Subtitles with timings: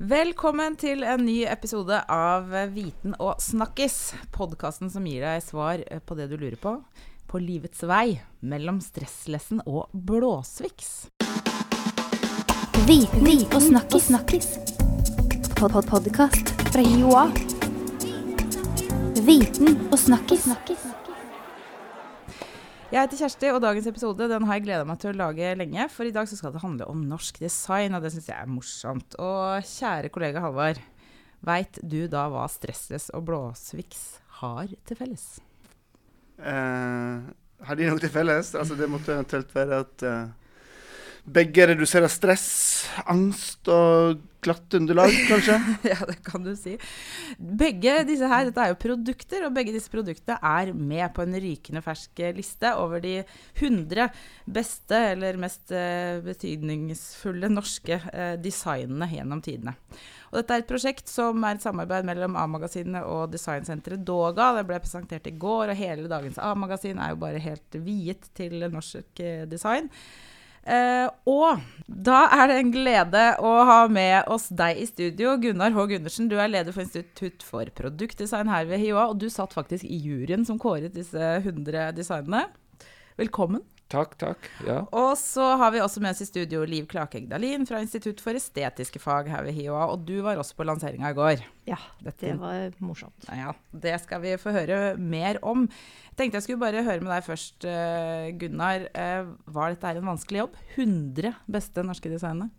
[0.00, 4.14] Velkommen til en ny episode av Viten og snakkis.
[4.32, 6.72] Podkasten som gir deg svar på det du lurer på.
[7.28, 11.10] På livets vei mellom stresslessen og blåsviks.
[12.88, 14.06] Viten og snakkis.
[14.08, 14.48] snakkis.
[15.60, 17.28] Pod -pod Podkast fra Joa.
[19.20, 20.48] Viten og snakkis.
[22.90, 25.84] Jeg heter Kjersti, og dagens episode den har jeg gleda meg til å lage lenge.
[25.94, 28.48] For i dag så skal det handle om norsk design, og det syns jeg er
[28.50, 29.14] morsomt.
[29.22, 30.80] Og kjære kollega Halvard,
[31.46, 34.02] veit du da hva stressless og blåsviks
[34.40, 35.28] har til felles?
[36.42, 37.30] Eh,
[37.68, 38.50] har de noe til felles?
[38.58, 40.34] Altså, det måtte eventuelt være at eh,
[41.24, 42.48] begge reduserer stress,
[43.10, 45.56] angst og glatt underlag, kanskje?
[45.90, 46.76] ja, det kan du si.
[47.36, 51.36] Begge disse her, dette er jo produkter, og begge disse produktene er med på en
[51.44, 53.18] rykende fersk liste over de
[53.58, 54.08] 100
[54.50, 59.76] beste eller mest eh, betydningsfulle norske eh, designene gjennom tidene.
[60.30, 64.52] Og dette er et prosjekt som er et samarbeid mellom A-magasinet og designsenteret Doga.
[64.56, 68.62] Det ble presentert i går, og hele dagens A-magasin er jo bare helt viet til
[68.70, 69.90] norsk eh, design.
[70.68, 75.34] Eh, og da er det en glede å ha med oss deg i studio.
[75.40, 75.86] Gunnar H.
[75.94, 79.08] Gundersen, du er leder for Institutt for produktdesign her ved HiOA.
[79.10, 82.46] Og du satt faktisk i juryen som kåret disse 100 designene.
[83.20, 83.64] Velkommen.
[83.90, 84.44] Takk, takk.
[84.62, 84.84] Ja.
[84.94, 88.38] Og så har vi også med oss i studio Liv Klakegg Dahlin fra Institutt for
[88.38, 89.88] estetiske fag her ved HiOA.
[89.90, 91.42] Og du var også på lanseringa i går.
[91.66, 93.26] Ja, det var morsomt.
[93.26, 95.64] Ja, Det skal vi få høre mer om.
[96.12, 98.86] Jeg tenkte jeg skulle bare høre med deg først, eh, Gunnar.
[98.94, 100.54] Eh, var dette en vanskelig jobb?
[100.76, 102.50] 100 beste norske designere?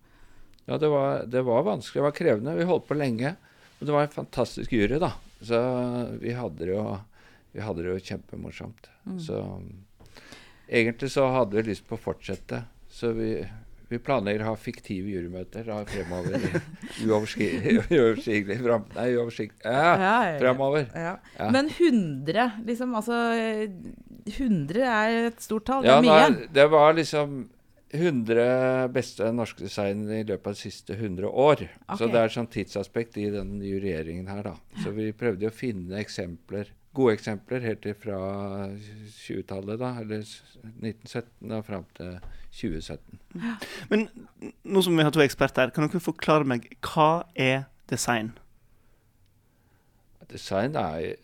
[0.68, 2.02] Ja, det var, det var vanskelig.
[2.02, 2.58] Det var krevende.
[2.60, 3.38] Vi holdt på lenge.
[3.80, 5.14] Og det var en fantastisk jury, da.
[5.40, 5.62] Så
[6.20, 6.84] vi hadde det jo,
[7.56, 8.92] vi hadde det jo kjempemorsomt.
[9.08, 9.16] Mm.
[9.24, 9.40] Så
[10.72, 12.64] egentlig så hadde vi lyst på å fortsette.
[12.92, 13.32] Så vi,
[13.92, 16.44] vi planlegger å ha fiktive jurymøter da fremover.
[17.06, 18.88] Uoversiktlig fram...
[18.98, 20.92] Nei, uoversiktlig ja, ja, ja, fremover.
[21.54, 23.24] Men 100, liksom altså
[24.28, 25.88] 100 er et stort tall.
[25.88, 26.22] Det er mye.
[26.30, 27.42] Nei, det var liksom
[27.92, 31.66] 100 beste norske design i løpet av de siste 100 år.
[31.66, 31.98] Okay.
[32.00, 34.54] Så det er sånn tidsaspekt i den juryeringen her, da.
[34.84, 38.18] Så vi prøvde å finne eksempler gode eksempler helt fra
[38.76, 42.18] 20-tallet, da, eller 1917 og fram til
[42.52, 43.22] 2017.
[43.40, 43.54] Ja.
[43.92, 44.08] Men
[44.64, 48.34] nå som vi har to eksperter, her, kan dere forklare meg hva er design?
[50.32, 51.16] Design er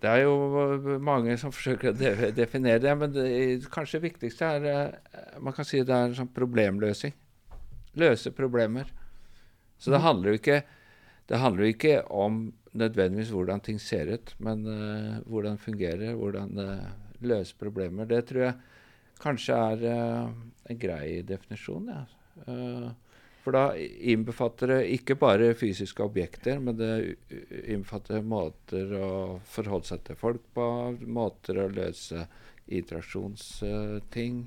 [0.00, 5.38] Det er jo mange som forsøker å definere det, men det kanskje viktigste er eh,
[5.42, 7.12] Man kan si det er en sånn problemløsing.
[7.98, 8.92] Løse problemer.
[9.80, 10.04] Så det mm.
[10.04, 10.60] handler jo ikke,
[11.26, 12.38] det handler jo ikke om
[12.78, 18.08] nødvendigvis hvordan ting ser ut, men uh, hvordan fungerer, hvordan uh, løser problemer.
[18.08, 18.54] Det tror jeg
[19.20, 20.34] kanskje er uh,
[20.70, 21.90] en grei definisjon.
[21.90, 22.04] Ja.
[22.46, 22.90] Uh,
[23.40, 23.64] for da
[24.12, 27.16] innbefatter det ikke bare fysiske objekter, men det
[27.64, 29.10] innbefatter måter å
[29.48, 30.66] forholde seg til folk på,
[31.08, 32.26] måter å løse
[32.70, 34.44] interaksjonsting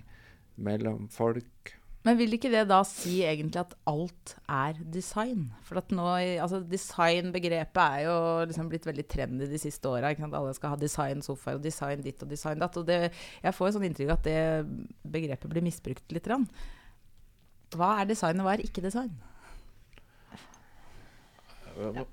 [0.62, 1.74] mellom folk.
[2.04, 5.46] Men vil ikke det da si egentlig at alt er design?
[5.64, 6.08] For at nå,
[6.44, 8.16] altså Designbegrepet er jo
[8.50, 10.12] liksom blitt veldig trendy de siste åra.
[10.12, 12.76] Alle skal ha design sofaer og design ditt og design datt.
[12.82, 13.00] Og det,
[13.46, 16.28] jeg får sånn inntrykk av at det begrepet blir misbrukt litt.
[17.74, 19.16] Hva er design, og hva er ikke design?
[21.80, 22.04] Ja.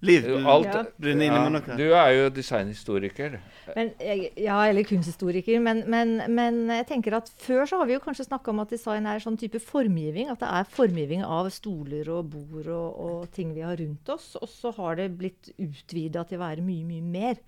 [0.00, 0.84] Liv, du, Alt, ja.
[1.02, 3.32] ja, du er jo designhistoriker.
[3.74, 3.88] Men,
[4.38, 5.58] ja, eller kunsthistoriker.
[5.58, 8.70] Men, men, men, jeg tenker at før så har vi jo kanskje snakka om at
[8.70, 10.30] design er sånn type formgivning.
[10.30, 14.36] At det er formgivning av stoler og bord og, og ting vi har rundt oss.
[14.38, 17.42] Og så har det blitt utvida til å være mye, mye mer.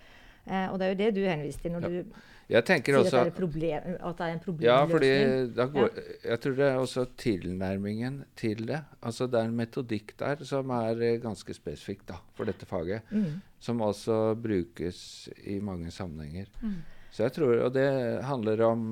[0.51, 1.95] Eh, og det er jo det du henviste til når ja.
[1.95, 4.67] du jeg tenker også, at, det problem, at det er en problemløsning.
[4.67, 8.81] Ja, fordi går, jeg tror det er også tilnærmingen til det.
[9.07, 13.07] Altså Det er en metodikk der som er eh, ganske spesifikk da, for dette faget.
[13.15, 13.39] Mm.
[13.63, 16.51] Som også brukes i mange sammenhenger.
[16.63, 16.81] Mm.
[17.11, 17.89] Så jeg tror, Og det
[18.25, 18.85] handler om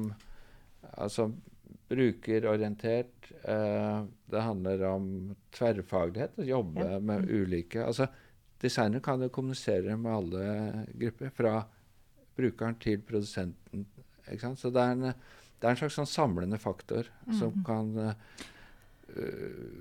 [0.95, 1.31] altså
[1.89, 3.33] brukerorientert.
[3.43, 5.11] Eh, det handler om
[5.51, 6.39] tverrfaglighet.
[6.39, 7.01] Å jobbe ja.
[7.01, 8.07] med ulike altså
[8.59, 10.47] Designer kan jo kommunisere med alle
[10.99, 11.31] grupper.
[11.31, 11.53] fra
[12.39, 13.87] brukeren til produsenten.
[14.57, 17.37] Så det er, en, det er en, slags sånn samlende faktor mm.
[17.39, 18.13] som kan uh,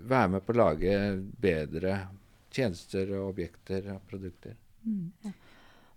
[0.08, 0.94] være med på å lage
[1.42, 1.98] bedre
[2.54, 4.56] tjenester og objekter og produkter.
[4.88, 5.12] Mm.
[5.26, 5.36] Ja.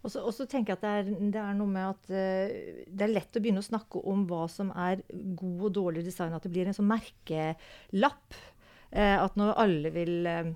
[0.00, 3.12] Og så tenker jeg at det er, det er noe med at uh, det er
[3.12, 6.34] lett å begynne å snakke om hva som er god og dårlig design.
[6.36, 8.40] At det blir en sånn merkelapp.
[8.90, 10.54] Uh, at når alle vil eh,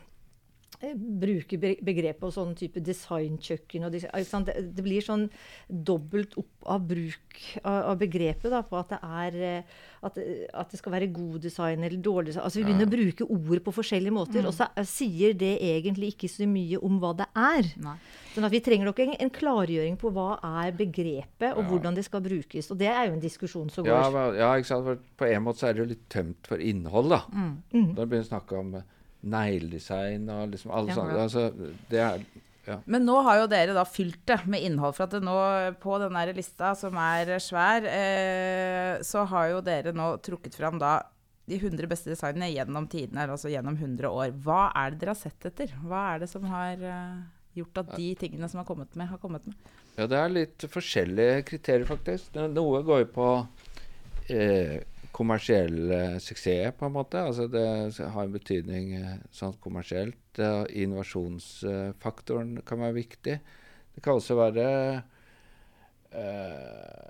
[0.96, 5.26] bruker begrepet og sånn type designkjøkken og design, det, det blir sånn
[5.68, 10.18] dobbelt opp av bruk av, av begrepet da, på at det er eh, at,
[10.60, 12.44] at det skal være god design eller dårlig design.
[12.46, 16.12] Altså Vi begynner å bruke ord på forskjellige måter, og så eh, sier det egentlig
[16.14, 17.70] ikke så mye om hva det er.
[17.84, 17.96] Nei.
[18.34, 20.28] Sånn at Vi trenger nok en, en klargjøring på hva
[20.64, 21.68] er begrepet, og Ja.
[21.70, 22.70] hvordan det skal brukes.
[22.74, 24.36] Og det er jo en diskusjon som går.
[24.40, 24.84] ja, ikke sant?
[24.88, 27.22] For på en måte så er det jo litt tømt for innhold, da.
[27.32, 27.94] Mm.
[27.96, 28.82] Da vi å snakke om eh,
[29.24, 30.96] negledesign og liksom alle Ja.
[30.98, 31.44] sånne altså,
[31.90, 32.24] Det er
[32.86, 34.94] Men nå har jo dere da fylt det med innhold.
[34.96, 35.34] For at det nå
[35.82, 40.78] på den der lista, som er svær, eh, så har jo dere nå trukket fram
[40.78, 41.02] da
[41.46, 44.32] de 100 beste designene gjennom tidene, altså gjennom 100 år.
[44.32, 45.74] Hva er det dere har sett etter?
[45.84, 47.20] Hva er det som har eh,
[47.54, 49.54] gjort at de tingene som har kommet med, har kommet med?
[49.98, 52.32] Ja, det er litt forskjellige kriterier, faktisk.
[52.34, 53.28] Noe går jo på
[54.30, 54.80] eh,
[55.14, 57.22] kommersiell eh, suksess, på en måte.
[57.22, 57.64] Altså det
[57.98, 60.38] har en betydning eh, sånn kommersielt.
[60.38, 63.36] Eh, innovasjonsfaktoren kan være viktig.
[63.94, 64.66] Det kan også være
[66.10, 67.04] eh,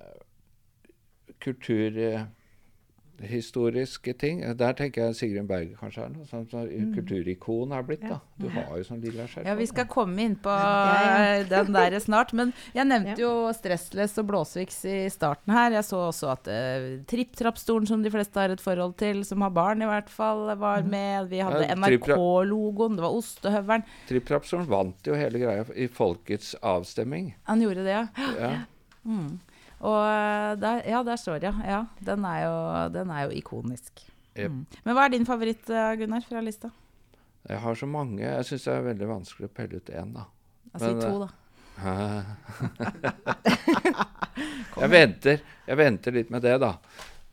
[3.19, 4.40] kulturhistoriske ting.
[4.56, 8.02] Der tenker jeg Sigrun Berge kanskje er noe sånn som kulturikon har blitt.
[8.02, 8.20] da.
[8.38, 9.46] Du har jo sånn lilla skjerf.
[9.46, 12.32] Ja, vi skal komme inn på Ja, eh, den der snart.
[12.32, 15.72] Men jeg nevnte jo Stressless og Blåsviks i starten her.
[15.72, 19.50] Jeg så også at uh, Tripp-trapp-stolen, som de fleste har et forhold til, som har
[19.50, 21.31] barn i hvert fall, var med.
[21.31, 23.87] Vi hadde NRK-logoen, det var ostehøvelen.
[24.10, 27.34] Tripp-trapp-stolen vant jo hele greia i folkets avstemming.
[27.44, 28.06] Han gjorde det, ja.
[28.38, 28.55] Ja.
[29.05, 29.38] Mm.
[29.84, 31.84] Og eh, der, ja, der står det, ja.
[32.06, 32.56] Den er jo,
[32.94, 34.00] den er jo ikonisk.
[34.34, 34.50] Yep.
[34.50, 34.64] Mm.
[34.86, 36.70] Men hva er din favoritt, eh, Gunnar, fra lista?
[37.44, 38.25] Jeg har så mange.
[38.25, 40.25] Jeg syns det er veldig vanskelig å pelle ut én, da.
[40.75, 41.31] Jeg sier to, da.
[44.78, 46.69] jeg venter Jeg venter litt med det, da.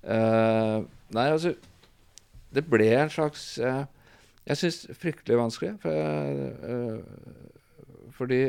[0.01, 0.81] Uh,
[1.13, 1.51] nei, altså
[2.49, 3.83] Det ble en slags uh,
[4.47, 5.75] Jeg syns fryktelig vanskelig.
[5.83, 6.97] For, eh,
[8.21, 8.39] fordi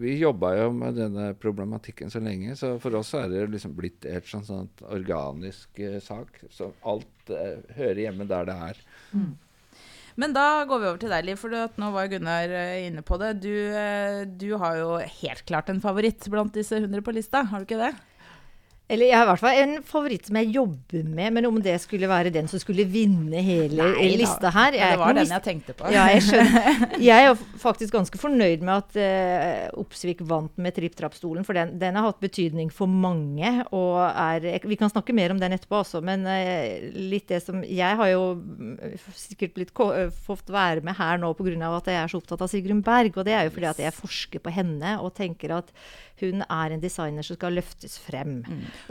[0.00, 4.08] vi jobba jo med denne problematikken så lenge, så for oss er det liksom blitt
[4.08, 6.40] et sånn, sånt organisk eh, sak.
[6.48, 8.82] Så alt eh, hører hjemme der det er.
[10.20, 13.20] Men da går vi over til deg, Liv, for nå var Gunnar eh, inne på
[13.20, 13.34] det.
[13.44, 17.62] Du, eh, du har jo helt klart en favoritt blant disse 100 på lista, har
[17.62, 17.94] du ikke det?
[18.90, 21.76] Eller jeg har i hvert fall en favoritt som jeg jobber med, men om det
[21.78, 25.44] skulle være den som skulle vinne hele Nei lista her er det var den jeg
[25.44, 25.92] tenkte på.
[25.94, 26.80] Ja, jeg skjønner.
[27.10, 32.08] Jeg faktisk ganske fornøyd med at eh, Opsvik vant med tripp-trapp-stolen, for den, den har
[32.08, 33.52] hatt betydning for mange.
[33.76, 37.62] Og er, vi kan snakke mer om den etterpå også, men eh, litt det som
[37.64, 38.76] Jeg har jo mm,
[39.16, 41.72] sikkert blitt eh, fått være med her nå pga.
[41.76, 43.16] at jeg er så opptatt av Sigrun Berg.
[43.16, 45.74] Og det er jo fordi at jeg forsker på henne og tenker at
[46.20, 48.40] hun er en designer som skal løftes frem.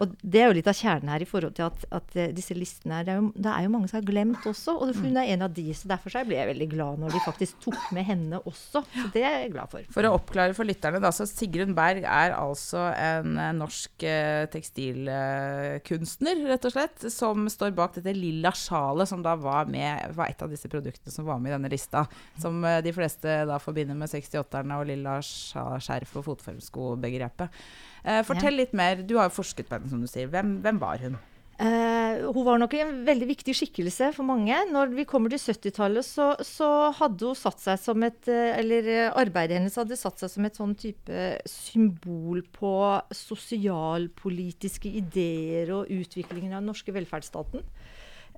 [0.01, 2.57] Og det er jo litt av kjernen her i forhold til at, at eh, disse
[2.57, 4.75] listene her, det er, jo, det er jo mange som har glemt også.
[4.80, 7.25] Og hun er en av de, så derfor så ble jeg veldig glad når de
[7.25, 8.58] faktisk tok med henne også.
[8.69, 8.81] Så
[9.13, 9.85] det er jeg glad for.
[9.94, 14.44] For å oppklare for lytterne, da, så Sigrun Berg er altså en eh, norsk eh,
[14.53, 20.29] tekstilkunstner, rett og slett, som står bak dette lilla sjalet som da var med, var
[20.29, 22.06] et av disse produktene som var med i denne lista.
[22.41, 27.61] Som eh, de fleste da forbinder med 68-erne og lilla skjerf og fotformsko-begrepet.
[28.03, 30.29] Eh, fortell litt mer, du har jo forsket på henne, som du sier.
[30.31, 31.17] Hvem, hvem var hun?
[31.59, 34.56] Eh, hun var nok en veldig viktig skikkelse for mange.
[34.71, 38.88] Når vi kommer til 70-tallet, så, så hadde hun satt seg som et eh, Eller
[38.88, 42.73] eh, arbeidet hennes hadde satt seg som et sånn type symbol på
[43.11, 47.67] sosialpolitiske ideer og utviklingen av den norske velferdsstaten.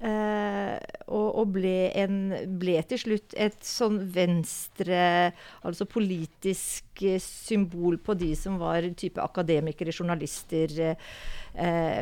[0.01, 0.77] Eh,
[1.13, 5.29] og, og ble, en, ble til slutt et sånn venstre,
[5.67, 10.73] altså politisk eh, symbol på de som var type akademikere, journalister,
[11.53, 12.01] eh,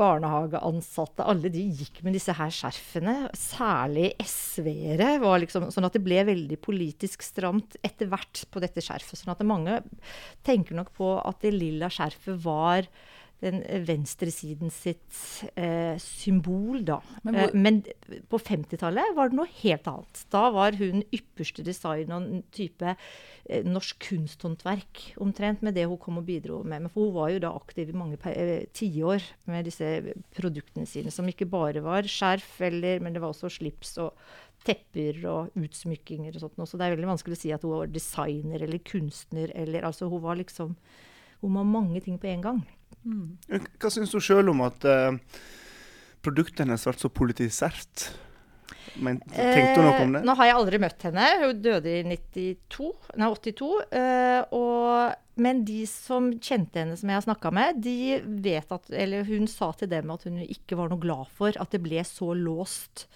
[0.00, 1.22] barnehageansatte.
[1.22, 3.16] Alle de gikk med disse her skjerfene.
[3.38, 5.14] Særlig SV-ere.
[5.44, 9.22] liksom Sånn at det ble veldig politisk stramt etter hvert på dette skjerfet.
[9.22, 9.84] Sånn at mange
[10.46, 12.90] tenker nok på at det lilla skjerfet var
[13.44, 15.18] den venstresiden sitt
[15.60, 17.00] eh, symbol, da.
[17.22, 17.82] Men hvor- men
[18.32, 20.22] på 50-tallet var det noe helt annet.
[20.32, 25.98] Da var hun ypperste design og en type eh, norsk kunsthåndverk, omtrent, med det hun
[26.00, 26.82] kom og bidro med.
[26.86, 29.90] Men for hun var jo da aktiv i mange eh, tiår med disse
[30.34, 34.14] produktene sine, som ikke bare var skjerf, eller, men det var også slips og
[34.66, 36.56] tepper og utsmykkinger og sånt.
[36.66, 40.08] Så det er veldig vanskelig å si at hun var designer eller kunstner, eller altså
[40.10, 40.74] hun var liksom
[41.42, 42.60] Hun var mange ting på en gang.
[43.80, 45.14] Hva syns du sjøl om at uh,
[46.24, 48.08] produktet hennes ble så politisert?
[49.02, 50.20] Men, tenkte hun noe om det?
[50.22, 51.26] Eh, nå har jeg aldri møtt henne.
[51.42, 53.70] Hun døde i 92, nei, 82.
[54.00, 57.96] eh, og, men de som kjente henne, som jeg har snakka med, de
[58.44, 61.74] vet at Eller hun sa til dem at hun ikke var noe glad for at
[61.74, 63.06] det ble så låst.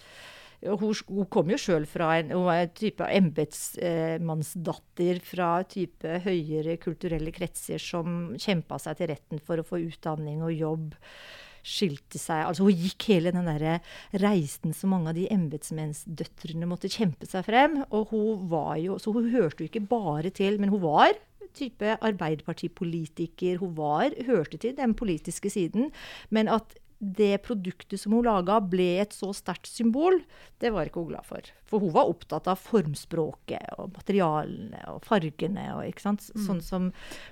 [0.61, 6.77] Hun, hun kom jo sjøl fra en, hun var en type embetsmannsdatter fra type høyere
[6.81, 10.93] kulturelle kretser som kjempa seg til retten for å få utdanning og jobb.
[11.61, 13.79] Skilte seg Altså hun gikk hele den der
[14.17, 17.85] reisen som mange av de embetsmennsdøtrene måtte kjempe seg frem.
[17.93, 21.13] Og hun var jo Så hun hørte jo ikke bare til, men hun var
[21.53, 23.57] type arbeiderpartipolitiker.
[23.61, 25.91] Hun var, hørte til den politiske siden.
[26.29, 30.19] Men at det produktet som hun laga, ble et så sterkt symbol,
[30.61, 31.47] det var ikke hun glad for.
[31.65, 35.65] For hun var opptatt av formspråket og materialene og fargene.
[35.73, 36.27] Og, ikke sant?
[36.45, 36.91] Sånn som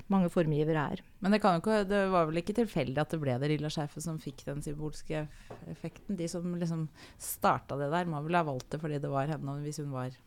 [0.10, 1.04] mange formgivere er.
[1.22, 4.08] Men det, kan ikke, det var vel ikke tilfeldig at det ble det lilla skjerfet
[4.08, 5.28] som fikk den symbolske
[5.70, 6.18] effekten?
[6.18, 6.88] De som liksom
[7.22, 10.18] starta det der, må vel ha valgt det fordi det var henne, hvis hun var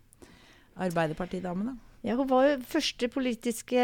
[0.82, 1.91] Arbeiderpartidame, da.
[2.02, 3.82] Ja, Hun var jo første politiske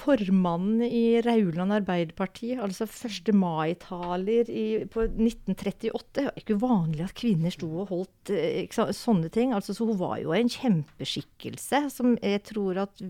[0.00, 2.54] formann i Rauland Arbeiderparti.
[2.56, 3.34] Altså 1.
[3.36, 4.48] mai-taler
[4.88, 6.14] på 1938.
[6.16, 9.52] Det var ikke uvanlig at kvinner sto og holdt eh, sant, sånne ting.
[9.52, 13.04] Altså, så hun var jo en kjempeskikkelse som jeg tror at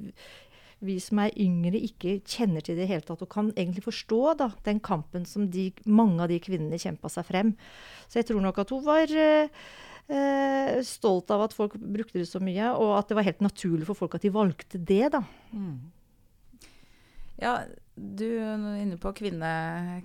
[0.80, 4.20] vi som er yngre, ikke kjenner til det i hele tatt, og kan egentlig forstå
[4.40, 7.54] da, den kampen som de, mange av de kvinnene kjempa seg frem.
[8.08, 9.14] Så jeg tror nok at hun var
[10.08, 13.40] eh, eh, stolt av at folk brukte det så mye, og at det var helt
[13.44, 15.10] naturlig for folk at de valgte det.
[15.12, 15.22] da.
[17.40, 17.54] Ja,
[17.96, 19.48] du er inne på kvinne,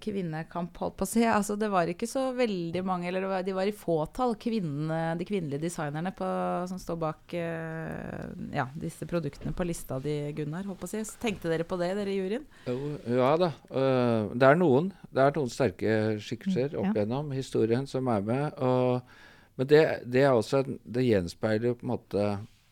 [0.04, 1.24] kvinnekamp, holdt på å si.
[1.28, 5.00] Altså, det var ikke så veldig mange, eller det var, de var i fåtall, kvinne,
[5.20, 6.30] de kvinnelige designerne på,
[6.72, 8.24] som står bak eh,
[8.56, 10.64] ja, disse produktene på lista di, Gunnar.
[10.68, 11.04] Holdt på å si.
[11.08, 12.48] Så Tenkte dere på det, dere i juryen?
[12.72, 13.52] Jo, ja da.
[13.68, 14.90] øh, det er noen.
[15.12, 17.02] Det er noen sterke skikkelser Mm, opp ja.
[17.04, 18.64] gjennom historien som er med.
[18.64, 19.18] Og,
[19.58, 19.82] men det,
[20.12, 22.24] det er også Det gjenspeiler på en måte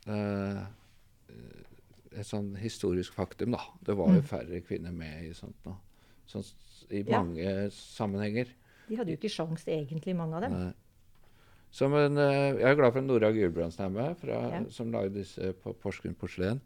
[0.08, 0.64] eh,
[2.14, 3.62] et sånn historisk faktum, da.
[3.82, 4.28] Det var jo Mm.
[4.30, 5.76] færre kvinner med i sånt nå.
[6.28, 6.44] Sånn,
[6.92, 7.24] I I Ja.
[7.24, 8.48] mange sammenhenger.
[8.90, 10.52] De hadde jo ikke sjans egentlig, mange av dem.
[10.54, 10.74] Nei.
[11.72, 14.64] Som en, øh, jeg er glad for Nora Gulbrandsen er med, fra, Ja.
[14.70, 16.62] som lagde disse på Porsgrunn porselen.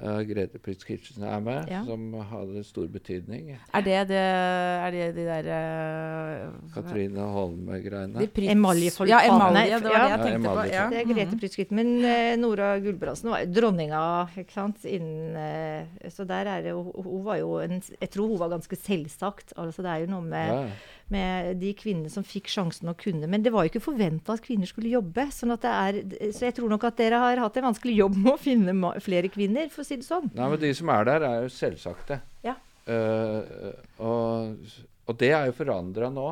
[0.00, 1.82] Uh, Grete Pritz Kitchen er med, Ja.
[1.84, 3.50] som hadde stor betydning.
[3.74, 8.24] Er det, det, er det de der uh, Katrine Holme-greiene.
[8.32, 9.10] pryds- Emaljefolkene.
[9.12, 9.80] Ja, emalje.
[9.80, 10.04] Det var Ja.
[10.04, 10.64] det jeg Ja, tenkte på.
[10.72, 10.86] Ja.
[10.88, 11.76] Det er Grete Pritz Kitchen.
[11.76, 14.02] Men uh, Nora Gulbrandsen var jo dronninga,
[14.40, 14.84] ikke sant.
[14.88, 18.48] Innen, eh, så der er det jo Hun var jo en Jeg tror hun var
[18.56, 19.52] ganske selvsagt.
[19.56, 20.64] Altså det er jo noe med Ja,
[21.12, 23.28] med de kvinnene som fikk sjansen å kunne.
[23.30, 25.26] Men det var jo ikke forventa at kvinner skulle jobbe.
[25.34, 26.00] Sånn at det er,
[26.36, 29.32] så jeg tror nok at dere har hatt en vanskelig jobb med å finne flere
[29.32, 30.30] kvinner, for å si det sånn.
[30.36, 32.20] Nei, men de som er der, er jo selvsagte.
[32.46, 32.56] Ja.
[32.90, 36.30] Uh, og, og det er jo forandra nå.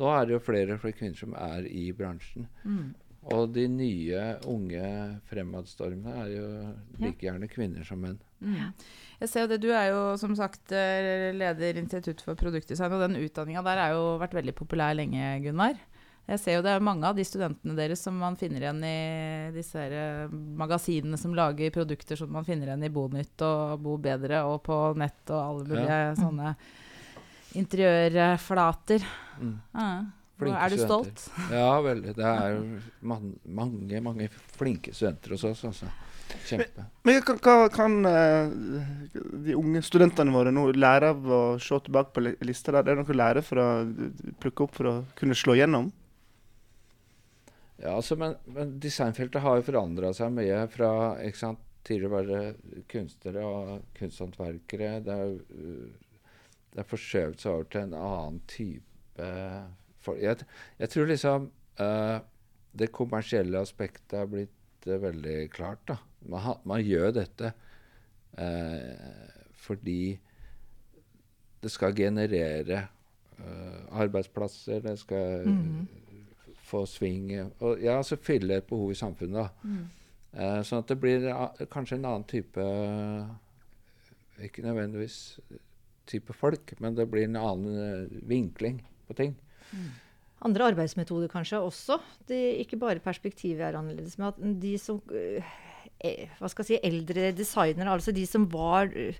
[0.00, 2.48] Nå er det jo flere og flere kvinner som er i bransjen.
[2.64, 2.92] Mm.
[3.30, 4.82] Og de nye, unge
[5.30, 6.46] fremadstormene er jo
[6.98, 8.18] like gjerne kvinner som menn.
[8.42, 8.72] Mm.
[9.22, 13.20] Jeg ser det, Du er jo som sagt eh, leder Institutt for produktdesign, og den
[13.22, 15.78] utdanninga der har jo vært veldig populær lenge, Gunnar.
[16.26, 18.98] Jeg ser jo det er mange av de studentene deres som man finner igjen i
[19.54, 23.96] disse her, eh, magasinene som lager produkter som man finner igjen i Bonytt og Bo
[24.02, 26.56] Bedre og på nett og alle mulige sånne
[27.58, 29.06] interiørflater.
[29.38, 29.54] Mm.
[29.74, 29.88] Ja.
[30.40, 31.26] Flinke er du studenter.
[31.26, 31.50] stolt?
[31.58, 32.14] Ja, veldig.
[32.16, 32.56] Det er
[33.12, 35.64] man, mange, mange flinke studenter hos oss.
[35.68, 35.90] Altså.
[36.48, 36.86] Kjempe.
[37.04, 38.52] Men hva hva kan eh,
[39.44, 42.72] de unge studentene våre nå lære av å se tilbake på li- lista?
[42.72, 42.80] der?
[42.86, 45.90] Er det noe å lære for å eh, plukke opp for å kunne slå gjennom?
[47.82, 50.90] Ja, altså, men, men designfeltet har jo forandra seg mye fra
[51.26, 54.90] ikke sant, Tidligere var det kunstnere og kunsthåndverkere.
[55.02, 55.32] Det er,
[56.70, 59.30] det er forskjøvet seg over til en annen type
[60.02, 60.44] for, jeg,
[60.78, 61.48] jeg tror liksom
[61.80, 62.18] uh,
[62.72, 65.84] det kommersielle aspektet er blitt uh, veldig klart.
[65.88, 65.98] da.
[66.26, 67.52] Man, ha, man gjør dette
[68.38, 69.30] uh,
[69.62, 70.18] fordi
[71.62, 72.88] det skal generere
[73.94, 75.46] arbeidsplasser, det skal
[76.72, 77.30] få sving
[77.62, 79.38] og ja, så fylle et behov i samfunnet.
[79.38, 79.72] da.
[80.32, 81.26] Eh, sånn at det blir
[81.72, 82.62] kanskje en annen type
[84.40, 85.16] Ikke nødvendigvis
[86.08, 89.36] type folk, men det blir en annen vinkling på ting.
[90.42, 92.00] Andre arbeidsmetoder kanskje også.
[92.28, 94.18] Det, ikke bare perspektivet er annerledes.
[94.18, 95.52] Men at de som øh,
[96.02, 99.18] eh, hva skal jeg si, eldre designere, altså de som var øh,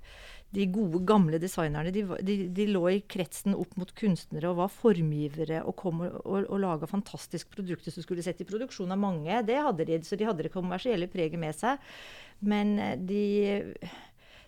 [0.53, 4.73] de gode, gamle designerne, de, de, de lå i kretsen opp mot kunstnere og var
[4.75, 9.01] formgivere og kom og, og, og laga fantastiske produkter som skulle sett i produksjon av
[9.01, 9.41] mange.
[9.49, 11.81] Det hadde de, så de hadde det kommersielle preget med seg.
[12.45, 13.25] Men eh, de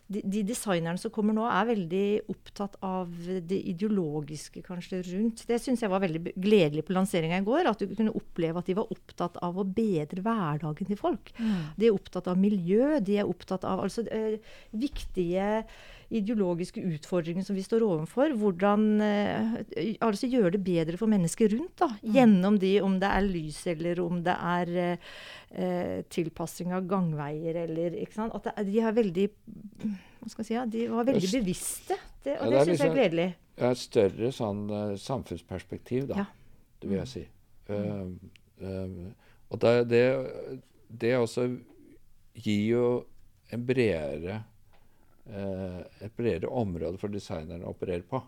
[0.06, 3.12] de, de designerne som kommer nå, er veldig opptatt av
[3.48, 5.44] det ideologiske kanskje rundt.
[5.48, 7.70] Det syns jeg var veldig gledelig på lanseringa i går.
[7.70, 11.32] At du kunne oppleve at de var opptatt av å bedre hverdagen til folk.
[11.78, 12.98] De er opptatt av miljø.
[13.04, 14.38] De er opptatt av altså, eh,
[14.76, 15.64] viktige
[16.14, 18.34] ideologiske utfordringene som vi står overfor.
[18.38, 21.76] Hvordan eh, altså gjøre det bedre for mennesker rundt.
[21.80, 25.14] da, Gjennom de, om det er lys eller om det er eh,
[25.50, 28.36] eh, tilpassing av gangveier eller ikke sant?
[28.36, 29.28] At det, de har veldig
[30.20, 31.98] hva skal jeg si, ja, De var veldig bevisste.
[32.24, 33.28] Det, Ja, og det det syns liksom, jeg er gledelig gledelig.
[33.54, 36.24] Ja, et større sånn eh, samfunnsperspektiv, da.
[36.24, 36.26] Ja.
[36.80, 37.24] Det vil jeg si.
[37.68, 38.16] Um,
[38.60, 38.96] um,
[39.54, 40.02] og det, det,
[40.88, 41.46] det også
[42.34, 42.86] gir jo
[43.54, 44.42] en bredere
[45.30, 48.20] uh, et bredere område for designerne å operere på,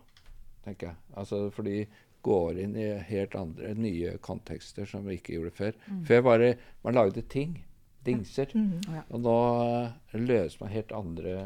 [0.64, 1.00] tenker jeg.
[1.18, 1.82] Altså, for de
[2.26, 5.76] går inn i helt andre, nye kontekster som vi ikke gjorde før.
[6.08, 7.58] Før var det man lagde ting,
[8.06, 8.52] dingser.
[8.54, 9.02] Mhm.
[9.10, 11.36] Og nå eh, løser man helt andre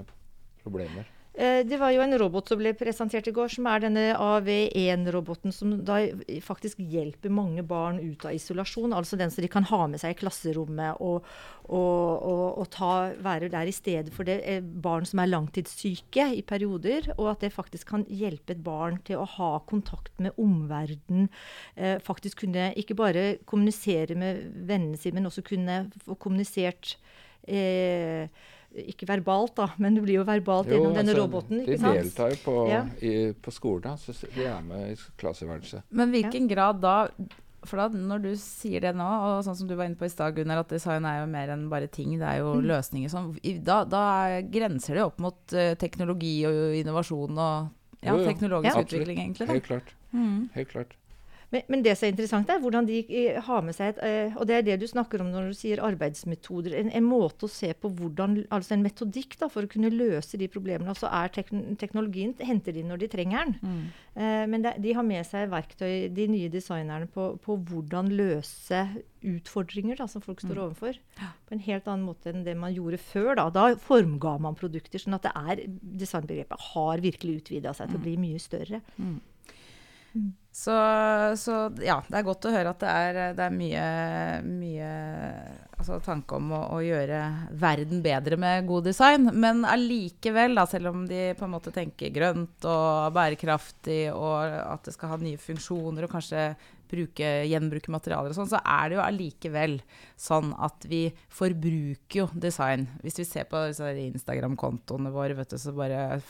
[0.62, 1.08] problemer.
[1.40, 5.54] Eh, Det var jo en robot som ble presentert i går, som er denne AV1-roboten,
[5.56, 6.02] som da
[6.44, 8.92] faktisk hjelper mange barn ut av isolasjon.
[8.92, 11.24] Altså den som de kan ha med seg i klasserommet og,
[11.64, 12.92] og, og, og ta,
[13.24, 17.14] være der i stedet for det eh, barn som er langtidssyke i perioder.
[17.16, 21.32] Og at det faktisk kan hjelpe et barn til å ha kontakt med omverdenen.
[21.76, 26.98] Eh, faktisk kunne ikke bare kommunisere med vennene sine, men også kunne få kommunisert
[27.48, 28.28] eh,
[28.76, 31.64] ikke verbalt, da, men det blir jo verbalt Jo, gjennom denne altså, roboten.
[31.66, 31.94] De ikke sant?
[31.98, 32.84] deltar jo på, Ja.
[33.02, 35.82] i, på skolen, da, så de er med i klasseværelset.
[35.90, 37.08] Men hvilken grad da
[37.62, 40.08] For da, når du sier det nå, og sånn som du var inne på i
[40.08, 42.64] stad, Gunnar, at design er jo mer enn bare ting, det er jo Mm.
[42.70, 44.00] løsninger sånn, Da, da
[44.38, 47.68] er- grenser det opp mot uh, teknologi og innovasjon og
[48.02, 48.24] ja, Jo, jo.
[48.24, 48.82] teknologisk Ja.
[48.82, 49.46] utvikling, egentlig.
[49.46, 49.52] Da.
[49.52, 49.92] Helt klart.
[50.14, 50.48] Mm.
[50.54, 50.94] Helt klart.
[51.50, 54.36] Men, men det som er interessant, er hvordan de eh, har med seg et eh,
[54.38, 56.76] Og det er det du snakker om når du sier arbeidsmetoder.
[56.78, 60.38] En, en måte å se på hvordan Altså en metodikk da, for å kunne løse
[60.40, 60.92] de problemene.
[60.92, 61.32] Og så er
[61.80, 63.56] teknologien henter de når de trenger den.
[63.60, 63.80] Mm.
[64.14, 68.84] Eh, men de har med seg verktøy, de nye designerne, på, på hvordan løse
[69.26, 71.00] utfordringer da, som folk står overfor.
[71.18, 73.32] På en helt annen måte enn det man gjorde før.
[73.40, 75.02] Da, da formga man produkter.
[75.02, 75.64] sånn at det er,
[76.04, 78.80] designbegrepet har virkelig utvida seg til å bli mye større.
[80.50, 80.74] Så,
[81.38, 83.84] så ja, det er godt å høre at det er, det er mye,
[84.42, 84.88] mye
[85.78, 87.20] altså, tanke om å, å gjøre
[87.60, 89.30] verden bedre med god design.
[89.30, 94.90] Men allikevel, da, selv om de på en måte tenker grønt og bærekraftig, og at
[94.90, 96.44] det skal ha nye funksjoner og kanskje
[96.90, 99.76] bruke, gjenbruke materialer og sånn, så er det jo allikevel
[100.20, 102.88] sånn at vi forbruker jo design.
[103.04, 106.20] Hvis vi ser på Instagram-kontoene våre, vet du, så bare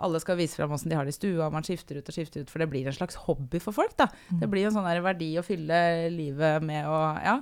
[0.00, 2.16] Alle skal vise fram åssen de har det i stua, og man skifter ut og
[2.16, 4.08] skifter ut, for det blir en slags hobby for folk, da.
[4.30, 7.40] Det blir en sånn verdi å fylle livet med og Ja.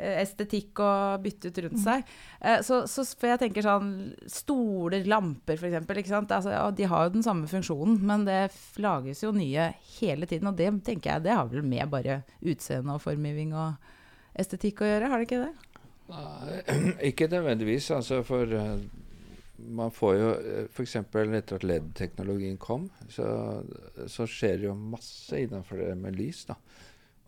[0.00, 2.08] Eh, Estetikk og bytte ut rundt seg.
[2.40, 3.90] Eh, Så, så jeg tenker sånn
[4.26, 6.12] Stoler, lamper f.eks.
[6.16, 8.40] Altså, ja, de har jo den samme funksjonen, men det
[8.80, 10.48] lages jo nye hele tiden.
[10.50, 13.76] Og det tenker jeg det har vel med bare utseende og formgivning og
[14.40, 15.52] estetikk å gjøre, har det ikke det?
[16.10, 16.56] Nei,
[17.10, 18.82] ikke nødvendigvis, altså, for eh,
[19.60, 20.30] man får jo
[20.72, 20.96] F.eks.
[20.96, 23.26] etter at LED-teknologien kom, så,
[24.08, 26.46] så skjer det jo masse innenfor det med lys.
[26.48, 26.56] da.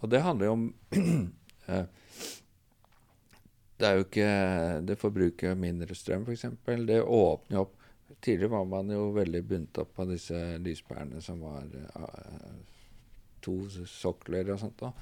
[0.01, 0.65] Og det handler jo om
[3.83, 4.33] Det er jo ikke
[4.87, 6.47] Det forbruker mindre strøm, f.eks.
[6.87, 7.79] Det åpner jo opp
[8.23, 12.53] Tidligere var man jo veldig bundet opp av disse lyspærene som var eh,
[13.42, 13.55] to
[13.88, 14.85] sokler og sånt.
[14.85, 14.92] da.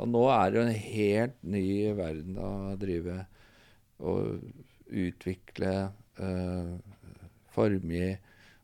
[0.00, 1.66] Og nå er det jo en helt ny
[1.98, 3.18] verden å drive
[4.00, 4.40] og
[4.88, 5.74] utvikle,
[6.22, 6.78] uh,
[7.52, 8.06] formgi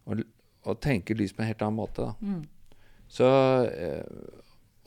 [0.06, 0.22] og,
[0.64, 2.06] og tenke lys på en helt annen måte.
[2.06, 2.14] Da.
[3.08, 3.28] Så,
[3.66, 4.02] eh,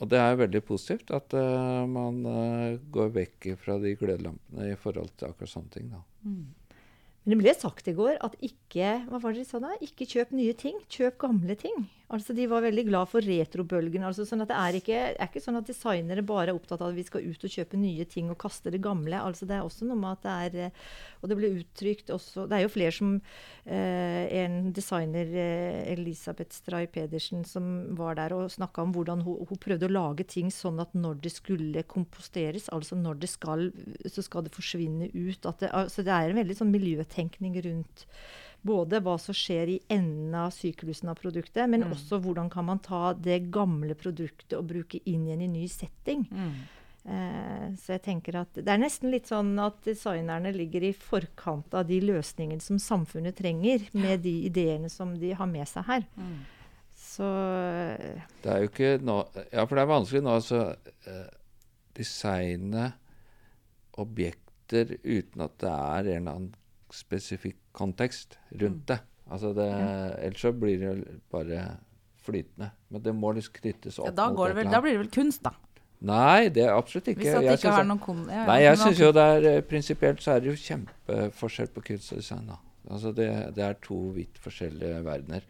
[0.00, 4.78] og det er veldig positivt at uh, man uh, går vekk fra de glødelampene i
[4.80, 5.90] forhold til akkurat sånne ting.
[5.92, 6.00] Da.
[6.24, 9.74] Men det ble sagt i går at ikke hva var det de sa da?
[9.84, 11.84] Ikke kjøp nye ting, kjøp gamle ting.
[12.10, 14.02] Altså De var veldig glad for retrobølgen.
[14.06, 16.96] Altså sånn det er ikke, er ikke sånn at designere bare er opptatt av at
[16.96, 19.14] vi skal ut og kjøpe nye ting og kaste det gamle.
[19.20, 20.80] Altså Det er også noe med at det er eh,
[21.20, 26.56] Og det ble uttrykt også Det er jo flere som eh, En designer, eh, Elisabeth
[26.56, 30.50] Stray Pedersen, som var der og snakka om hvordan hun, hun prøvde å lage ting
[30.54, 33.68] sånn at når det skulle komposteres, altså når det skal,
[34.10, 35.46] så skal det forsvinne ut.
[35.46, 38.06] At det, altså det er en veldig sånn miljøtenkning rundt
[38.66, 42.82] både hva som skjer i enden av syklusen av produktet, men også hvordan kan man
[42.84, 46.26] ta det gamle produktet og bruke inn igjen i ny setting.
[47.00, 51.72] Eh, så jeg tenker at det er nesten litt sånn at designerne ligger i forkant
[51.72, 56.08] av de løsningene som samfunnet trenger, med de ideene som de har med seg her.
[57.00, 57.26] Så
[57.96, 59.16] eh, Det er jo ikke nå
[59.48, 60.60] Ja, for det er vanskelig nå å
[61.10, 61.28] Eh,
[61.96, 62.92] designe
[63.98, 66.52] objekter uten at det er en eller annen
[66.96, 68.98] spesifikk kontekst rundt det.
[69.30, 69.66] Altså det
[70.24, 70.92] Ellers så blir det
[71.30, 71.64] bare
[72.24, 72.70] flytende.
[72.90, 75.42] Men det må liksom knyttes opp Ja, da, mot vel, da blir det vel kunst,
[75.46, 75.52] da.
[76.00, 77.20] Nei, det er absolutt ikke.
[77.20, 78.20] Hvis at det Jeg ikke synes har noen kon...
[78.30, 81.68] Ja, ja, Nei, jeg syns jo det er eh, prinsipielt så er det jo kjempeforskjell
[81.74, 82.56] på kunst og design, da.
[82.90, 83.26] Altså det,
[83.56, 85.44] det er to vidt forskjellige verdener.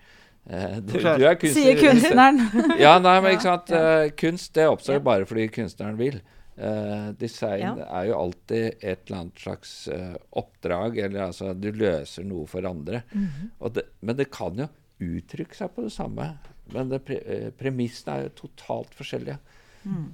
[0.51, 1.55] Eh, du, du er kunstner.
[1.55, 2.41] Sier kunstneren.
[2.85, 3.71] Ja, nei, men ikke Ja, sant.
[3.79, 5.05] Eh, kunst det oppstår Ja.
[5.13, 6.21] bare fordi kunstneren vil.
[6.57, 7.75] Eh, design Ja.
[8.01, 12.67] er jo alltid et eller annet slags uh, oppdrag, eller altså du løser noe for
[12.69, 13.03] andre.
[13.15, 13.51] Mhm.
[13.61, 14.67] Og det, men det kan jo
[15.01, 16.27] uttrykke seg på det samme.
[16.75, 19.39] Men det pre eh, premissene er jo totalt forskjellige.
[19.85, 20.11] Mm.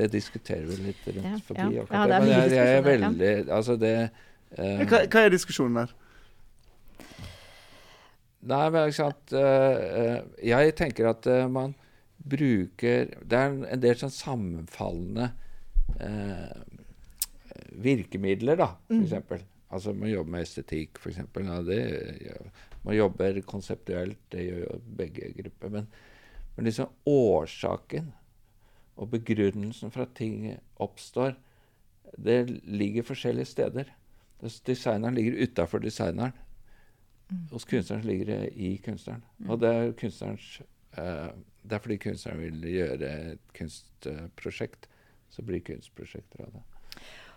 [0.00, 1.74] Det diskuterer vi litt rundt Ja, forbi.
[1.76, 1.84] ja.
[1.92, 3.92] Ja, det er men jeg, jeg er veldig Altså det
[4.56, 5.92] uh, Hva, hva er diskusjonen der?
[8.40, 9.34] Nei, men ikke sant
[10.42, 11.74] Jeg tenker at man
[12.24, 15.28] bruker Det er en, en del sånn sammenfallende
[17.82, 19.48] virkemidler, da, for Mm.
[19.72, 21.46] Altså man jobber med estetikk, eksempel.
[21.48, 21.78] Ja, det,
[22.20, 22.34] ja,
[22.84, 25.70] man jobber konseptuelt, det gjør jo begge grupper.
[25.72, 25.86] Men,
[26.56, 28.12] men liksom årsaken
[28.96, 31.38] og begrunnelsen for at ting oppstår,
[32.20, 33.84] det ligger forskjellige steder.
[34.66, 36.32] Designeren ligger utafor designeren.
[37.50, 39.24] Hos kunstneren ligger det i kunstneren.
[39.48, 40.60] Og det er kunstnerens
[40.98, 41.30] eh,
[41.62, 42.98] Det er fordi kunstneren vil gjøre
[43.32, 44.88] et kunstprosjekt,
[45.32, 46.64] så blir kunstprosjekter av det.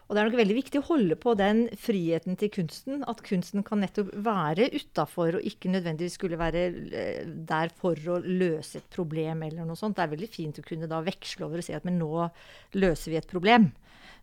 [0.06, 3.02] Og det er nok veldig viktig å holde på den friheten til kunsten.
[3.10, 8.20] At kunsten kan nettopp være utafor og ikke nødvendigvis skulle være eh, der for å
[8.22, 9.98] løse et problem eller noe sånt.
[9.98, 12.28] Det er veldig fint å kunne da veksle over og si at men nå
[12.78, 13.72] løser vi et problem.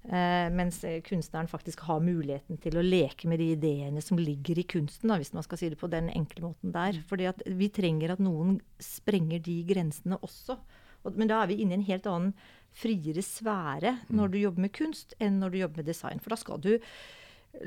[0.06, 4.62] Eh, mens eh, kunstneren faktisk har muligheten til å leke med de ideene som ligger
[4.62, 7.02] i kunsten, da, hvis man skal si det på den enkle måten der.
[7.10, 10.60] Fordi at vi trenger at noen sprenger de grensene også.
[11.02, 12.34] Og, men da er vi inne i en helt annen
[12.74, 16.20] friere sfære når du jobber med kunst, enn når du jobber med design.
[16.22, 16.78] For da skal du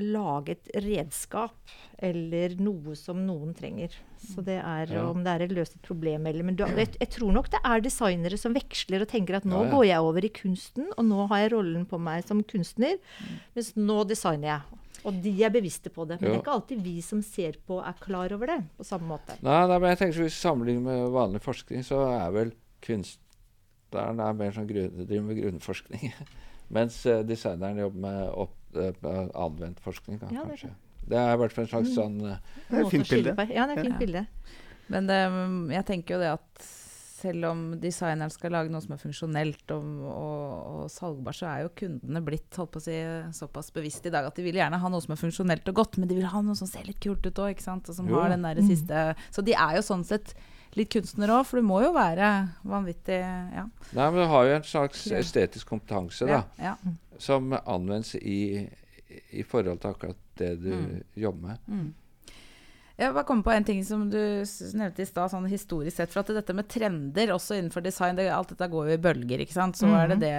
[0.01, 1.53] lage et redskap
[2.01, 3.93] eller noe som noen trenger.
[4.17, 5.03] Så det er Ja.
[5.11, 7.81] om det er et løst problem eller Men du, jeg, jeg tror nok det er
[7.85, 9.71] designere som veksler og tenker at nå Ja, ja.
[9.75, 12.97] går jeg over i kunsten, og nå har jeg rollen på meg som kunstner,
[13.53, 14.79] mens nå designer jeg.
[15.05, 16.19] Og de er bevisste på det.
[16.19, 19.05] Men det er ikke alltid vi som ser på, er klar over det på samme
[19.05, 19.37] måte.
[19.43, 22.51] Nei, nei, men jeg tenker Hvis vi sammenligner med vanlig forskning, så er vel
[23.95, 26.13] kunstneren er mer sånn grunn, driver med grunnforskning.
[26.75, 30.73] Mens eh, designeren jobber med opp, uh, anvendt forskning, da, Ja, det er kanskje.
[31.05, 31.95] Det er i hvert fall en slags Mm.
[31.95, 33.35] sånn eh, Det er et fint bilde.
[33.53, 33.99] Ja, det er et fint Ja.
[33.99, 34.25] bilde.
[34.89, 36.65] Men um, jeg tenker jo det at
[37.15, 40.49] selv om designeren skal lage noe som er funksjonelt og, og,
[40.83, 42.97] og salgbar, så er jo kundene blitt holdt på å si,
[43.33, 45.97] såpass bevisste i dag at de vil gjerne ha noe som er funksjonelt og godt,
[45.97, 47.61] men de vil ha noe som ser litt kult ut òg.
[47.65, 48.19] Og som Jo.
[48.19, 48.67] har den der Mm.
[48.67, 50.33] siste Så de er jo sånn sett
[50.75, 52.29] litt kunstner òg, for du må jo være
[52.67, 53.65] vanvittig Ja.
[53.93, 56.75] Nei, men du har jo en slags estetisk kompetanse ja, da, ja.
[57.17, 58.67] som anvendes i,
[59.31, 61.03] i forhold til akkurat det du Mm.
[61.15, 61.57] jobber med.
[61.67, 61.93] Mm.
[62.95, 64.15] Jeg bare kom på en ting som du
[64.79, 66.13] nevnte i stad, sånn historisk sett.
[66.13, 69.41] For at dette med trender også innenfor design, det, alt dette går jo i bølger,
[69.43, 69.75] ikke sant.
[69.75, 70.21] Så er det Mhm.
[70.23, 70.35] det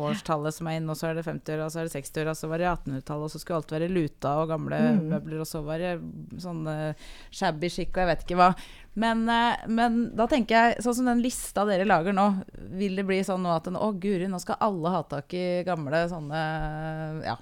[0.00, 2.36] årstallet som er inne, og så er det 50-åra, og så er det 60-åra, og
[2.40, 5.08] så var det 1800-tallet, og så skulle alt være luta og gamle Mhm.
[5.12, 6.00] møbler, og så var det
[6.40, 6.94] sånn eh,
[7.30, 8.54] shabby chic og jeg vet ikke hva.
[8.96, 12.44] Men, eh, men da tenker jeg, sånn som den lista dere lager nå,
[12.78, 16.08] vil det bli sånn nå at å guri, nå skal alle ha tak i gamle
[16.08, 17.36] sånne, ja.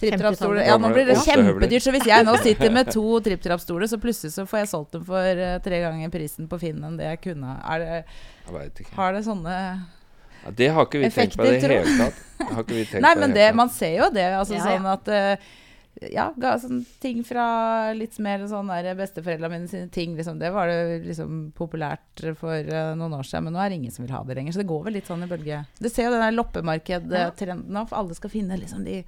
[0.00, 0.60] Tripp-trappstoler.
[0.60, 0.68] 50-tallet.
[0.68, 1.82] Ja, nå blir det kjempedyrt.
[1.86, 5.04] Så hvis jeg nå sitter med to tripp-trappstoler, så plutselig så får jeg solgt dem
[5.08, 7.56] for eh, tre ganger prisen på Finn enn det jeg kunne.
[7.64, 8.00] Er det,
[8.46, 8.96] Jeg vet ikke.
[8.98, 9.54] har det sånne
[10.44, 12.24] Ja, det har ikke vi tenkt på i det hele tatt.
[12.44, 14.26] Har ikke vi tenkt Nei, på men det man ser jo det.
[14.36, 14.74] Altså Ja, ja.
[14.76, 15.46] sånn at eh,
[16.12, 17.46] ja, ga, sånn ting fra
[17.96, 22.68] litt mer sånn der besteforeldrene mine sine ting, liksom, det var det liksom populært for
[22.68, 24.52] uh, noen år siden, men nå er det ingen som vil ha det lenger.
[24.52, 25.62] Så det går vel litt sånn i bølge.
[25.80, 28.98] Du ser jo den der loppemarkedtrenden nå, for alle skal finne liksom de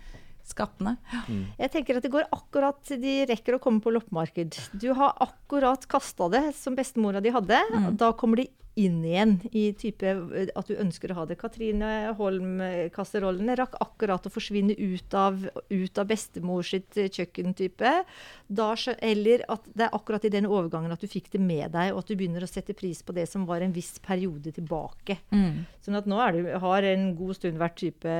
[0.48, 0.96] skattene.
[1.28, 1.42] Mm.
[1.60, 4.58] Jeg tenker at det går akkurat de rekker å komme på loppemarked.
[4.80, 7.60] Du har akkurat kasta det som bestemora di hadde.
[7.74, 7.90] Mm.
[8.00, 11.38] Da kommer de inn igjen i type eh, at du ønsker å ha det.
[11.40, 17.94] Katrine Holm-kasserollene rakk akkurat å forsvinne ut av, ut av bestemor sitt eh, kjøkkentype.
[18.48, 18.68] Da,
[19.04, 22.02] eller at det er akkurat i den overgangen at du fikk det med deg, og
[22.02, 25.18] at du begynner å sette pris på det som var en viss periode tilbake.
[25.84, 28.14] Sånn at nå det, har en god stund vært type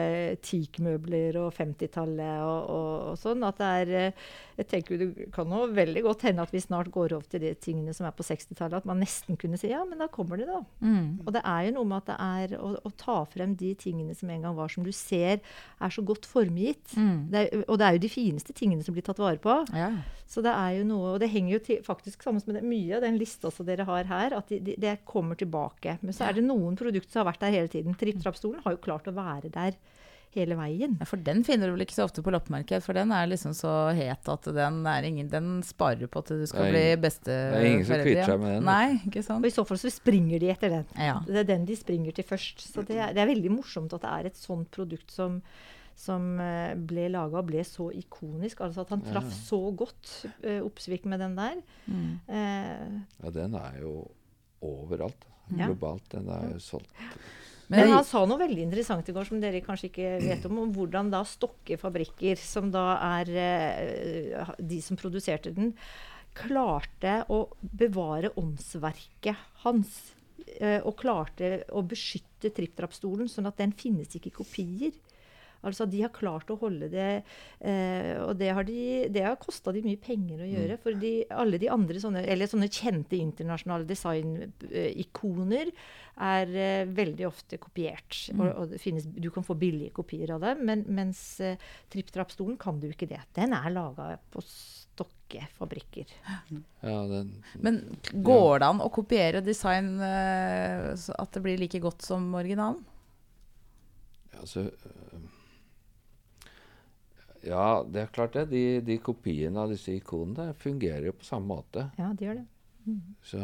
[0.44, 3.44] teakmøbler og 50-tallet og, og, og sånn.
[3.46, 6.90] At det er eh, Jeg tenker det kan jo veldig godt hende at vi snart
[6.94, 8.80] går over til de tingene som er på 60-tallet.
[8.80, 10.60] At man nesten kunne si ja, men da kommer det, da.
[10.84, 11.08] Mm.
[11.24, 14.16] Og det er jo noe med at det er å, å ta frem de tingene
[14.18, 16.94] som en gang var, som du ser er så godt formgitt.
[16.96, 17.18] Mm.
[17.32, 19.60] Det er, og det er jo de fineste tingene som blir tatt vare på.
[19.76, 19.90] Ja.
[20.28, 22.98] Så det er jo noe, og det henger jo til, faktisk sammen med det, mye
[22.98, 25.98] av den lista som dere har her, at de, de, det kommer tilbake.
[26.02, 27.96] Men så er det noen produkter som har vært der hele tiden.
[27.98, 29.78] Tripp-trappstolen har jo klart å være der
[30.38, 30.96] hele veien.
[31.00, 33.52] Ja, For den finner du vel ikke så ofte på loppemarked, for den er liksom
[33.58, 37.26] så het at den, er ingen, den sparer du på til du skal bli beste
[37.28, 37.54] besteforelder.
[37.54, 38.68] det er ingen som kvitter seg med den.
[38.68, 39.42] Nei, ikke sant.
[39.44, 40.86] Og i så fall så springer de etter den.
[40.98, 41.16] Ja.
[41.26, 42.62] Det er den de springer til først.
[42.72, 45.40] Så det er, det er veldig morsomt at det er et sånt produkt som,
[45.98, 48.60] som eh, ble laga, ble så ikonisk.
[48.66, 49.40] Altså at han traff Ja.
[49.48, 50.12] så godt
[50.46, 51.58] uh, oppsvik med den der.
[51.86, 52.12] Mm.
[52.28, 53.96] Uh, Ja, den er jo
[54.62, 55.26] overalt.
[55.56, 55.66] Ja.
[55.70, 56.04] Globalt.
[56.12, 56.90] Den er jo solgt.
[57.68, 60.58] Men Men han sa noe veldig interessant i går som dere kanskje ikke vet om,
[60.64, 62.84] om hvordan da Stokke fabrikker, som da
[63.20, 65.74] er eh, de som produserte den,
[66.38, 70.14] klarte å bevare åndsverket hans.
[70.60, 74.92] eh, og klarte å beskytte tripp-trapp-stolen, sånn at den finnes ikke i kopier.
[75.66, 79.72] Altså De har klart å holde det eh, Og det har, de, det har kosta
[79.74, 80.78] de mye penger å gjøre.
[80.82, 85.72] For de, alle de andre sånne, eller sånne kjente internasjonale designikoner
[86.28, 88.20] er eh, veldig ofte kopiert.
[88.36, 91.58] Og, og det finnes, du kan få billige kopier av dem, men, mens eh,
[91.92, 93.22] tripp-trapp-stolen kan du ikke det.
[93.38, 94.42] Den er laga på
[94.98, 96.10] Stokke fabrikker.
[96.82, 97.28] Ja, den,
[97.62, 102.30] Men går det an å kopiere design eh, så at det blir like godt som
[102.38, 102.82] originalen?
[104.40, 105.20] altså, øh,
[107.46, 108.46] ja, det er klart det.
[108.50, 111.88] De, de kopiene av disse ikonene fungerer jo på samme måte.
[111.98, 112.46] Ja, de gjør det.
[113.28, 113.38] Så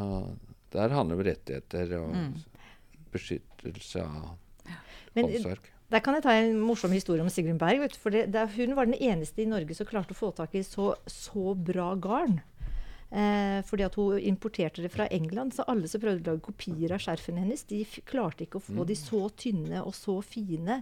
[0.72, 2.34] der handler det om rettigheter og Mm.
[3.12, 4.34] beskyttelse av
[5.14, 5.70] Men håndverk.
[5.92, 7.92] Der kan jeg ta en morsom historie om Sigrun Berg.
[8.00, 10.62] For det, det, hun var den eneste i Norge som klarte å få tak i
[10.66, 12.40] så, så bra garn.
[13.14, 16.96] Eh, fordi at hun importerte det fra England, så alle som prøvde å lage kopier
[16.96, 20.80] av skjerfene hennes, de klarte ikke å få de så tynne og så fine.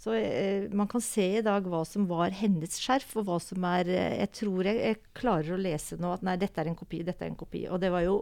[0.00, 3.64] Så eh, man kan se i dag hva som var hennes skjerf, og hva som
[3.68, 6.78] er eh, Jeg tror jeg, jeg klarer å lese nå at nei, dette er en
[6.78, 7.66] kopi, dette er en kopi.
[7.68, 8.14] Og det var jo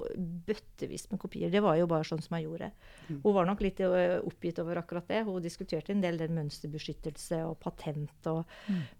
[0.48, 1.52] bøttevis med kopier.
[1.54, 2.72] Det var jo bare sånn som jeg gjorde.
[3.12, 5.22] Hun var nok litt eh, oppgitt over akkurat det.
[5.28, 8.30] Hun diskuterte en del den mønsterbeskyttelse og patent.
[8.32, 8.42] Og,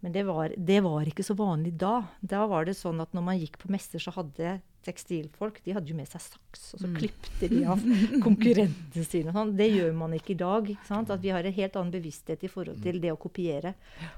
[0.05, 2.05] Men det var, det var ikke så vanlig da.
[2.23, 5.91] Da var det sånn at når man gikk på messer, så hadde tekstilfolk de hadde
[5.91, 7.83] jo med seg saks, og så klipte de av
[8.27, 9.35] konkurrentene sine.
[9.35, 9.55] Sånn.
[9.59, 10.71] Det gjør man ikke i dag.
[10.75, 11.12] Ikke sant?
[11.12, 13.75] At vi har en helt annen bevissthet i forhold til det å kopiere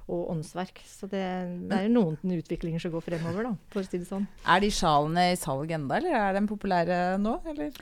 [0.06, 0.82] og åndsverk.
[0.86, 1.24] Så det,
[1.70, 4.28] det er jo noen utviklinger som går fremover, da, for å si det sånn.
[4.44, 7.38] Er de sjalene i salg enda, eller er de populære nå?
[7.50, 7.74] Eller?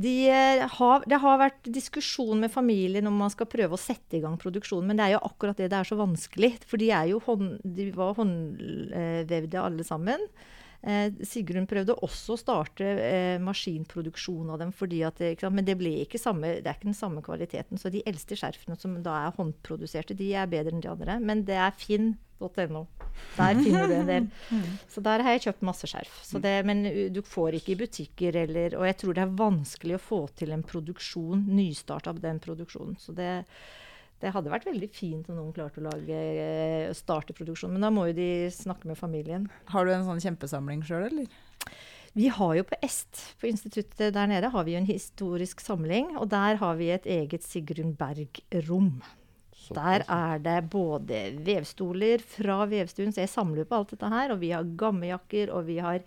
[0.00, 4.16] De, eh, har, det har vært diskusjon med familien om man skal prøve å sette
[4.16, 6.54] i gang produksjonen, men det er jo akkurat det det er så vanskelig.
[6.68, 10.24] For de, er jo hånd, de var håndvevde alle sammen.
[10.80, 15.20] Eh, Sigrun prøvde også å starte eh, maskinproduksjon av dem, fordi at
[15.52, 17.80] men det, ikke samme, det er ikke den samme kvaliteten.
[17.80, 21.18] Så de eldste skjerfene som da er håndproduserte, de er bedre enn de andre.
[21.20, 22.86] Men det er finn.no.
[23.36, 24.30] Der finner du en del.
[24.92, 26.22] Så der har jeg kjøpt masse skjerf.
[26.24, 29.98] Så det, men du får ikke i butikker eller Og jeg tror det er vanskelig
[29.98, 32.96] å få til en produksjon, nystart av den produksjonen.
[32.96, 33.42] Så det,
[34.20, 37.72] det hadde vært veldig fint om noen klarte å lage, eh, starte produksjon.
[37.72, 39.48] Men da må jo de snakke med familien.
[39.72, 41.30] Har du en sånn kjempesamling sjøl, eller?
[42.12, 46.16] Vi har jo på Est, på instituttet der nede, har vi jo en historisk samling.
[46.18, 49.00] Og der har vi et eget Sigrun Berg-rom.
[49.70, 54.34] Der er det både vevstoler fra vevstuen, så jeg samler på alt dette her.
[54.34, 56.02] Og vi har gammejakker, og vi har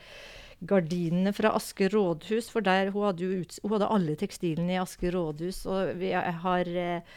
[0.67, 2.49] gardinene fra Asker rådhus.
[2.51, 5.63] For der, hun, hadde jo ut, hun hadde alle tekstilene i Asker rådhus.
[5.71, 7.15] Og vi har eh,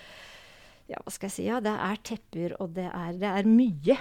[0.89, 1.45] ja, hva skal jeg si?
[1.49, 3.97] Ja, det er tepper, og det er, det er mye.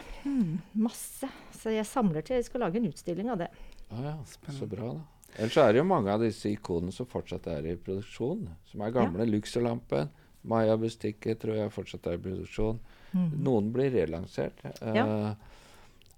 [0.77, 1.29] Masse.
[1.57, 3.49] Så jeg samler til jeg skal lage en utstilling av det.
[3.89, 4.15] Ja, ja.
[4.53, 5.01] Så bra, da.
[5.35, 8.45] Ellers er det jo mange av disse ikonene som fortsatt er i produksjon.
[8.69, 9.25] Som er gamle.
[9.27, 10.07] Luxolampen,
[10.47, 12.79] Maya-bestikket tror jeg fortsatt er i produksjon.
[13.15, 14.61] Noen blir relansert.
[14.63, 15.33] Eh,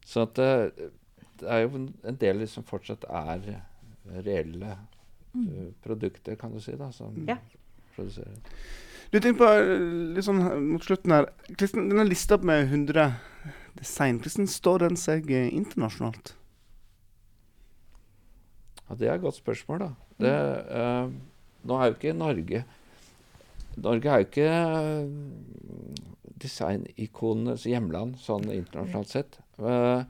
[0.06, 0.90] så at det,
[1.40, 3.62] det er jo en- del som fortsatt er
[4.26, 7.38] reelle eh, produkter, kan du si, da, som Ja.
[7.96, 8.38] produserer.
[9.12, 10.42] Du tenker på eh, litt sånn
[10.72, 13.12] mot slutten her Kristen, Denne lista med 100
[13.78, 16.34] design, hvordan står den seg eh, internasjonalt?
[18.88, 19.90] Ja, Det er et godt spørsmål, da.
[20.18, 20.34] Det,
[20.74, 21.12] uh,
[21.70, 22.64] nå er jo ikke Norge
[23.78, 25.10] Norge er jo ikke eh,
[26.42, 29.38] designikonenes hjemland sånn internasjonalt sett.
[29.62, 30.02] Eh,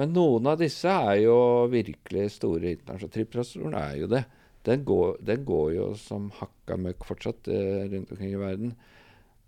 [0.00, 1.36] men noen av disse er jo
[1.70, 3.14] virkelig store internasjonale.
[3.14, 4.24] Trippelrastatoren er jo det.
[4.64, 8.70] Den går, den går jo som hakka møkk fortsatt eh, rundt omkring i verden.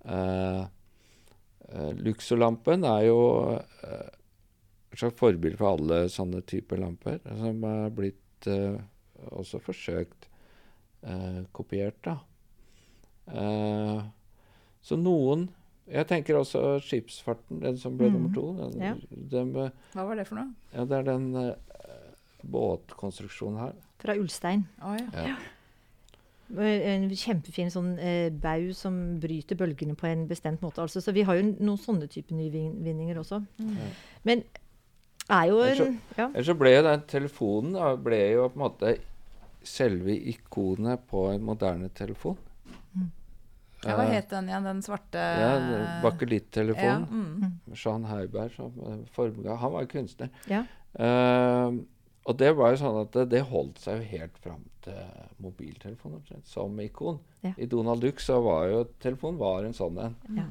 [0.05, 0.63] Eh,
[1.73, 3.21] eh, Luxolampen er jo
[3.57, 4.11] eh,
[4.93, 8.77] et slags forbilde for alle sånne typer lamper, som er blitt eh,
[9.33, 10.29] også forsøkt
[11.09, 12.19] eh, kopiert, da.
[13.33, 14.05] Eh,
[14.87, 15.49] så noen
[15.87, 18.45] Jeg tenker også skipsfarten, den som ble nummer to.
[18.59, 18.95] Den, Ja.
[19.31, 19.53] den,
[19.95, 20.51] Hva var det for noe?
[20.75, 21.29] ja, det er den
[22.43, 23.77] båtkonstruksjonen her.
[24.07, 24.65] Fra Ulstein.
[24.83, 25.07] Å ja.
[25.27, 25.37] Ja.
[26.63, 30.79] Eh, En kjempefin sånn eh, bau som bryter bølgene på en bestemt måte.
[30.85, 33.41] Altså, så vi har jo noen sånne typer nyvinninger også.
[34.25, 34.45] Men
[35.29, 36.29] er jo en ja.
[36.31, 38.93] Ellers så ble jo den telefonen da, ble jo på en måte
[39.67, 42.39] selve ikonet på en moderne telefon.
[43.85, 47.05] Ja, hva Eh, het den igjen, den svarte Ja, Ja, Bakelittelefonen.
[47.11, 47.75] mm.
[47.77, 50.31] Jean Heiberg som eh, formga Han var kunstner.
[50.51, 50.63] Ja.
[50.95, 51.71] Eh,
[52.27, 56.43] og det var jo sånn at det, det holdt seg jo helt fram til mobiltelefonen
[56.47, 57.21] som ikon.
[57.45, 57.53] Ja.
[57.57, 60.17] I Donald Duck så var jo telefonen var en sånn en.
[60.35, 60.47] Ja.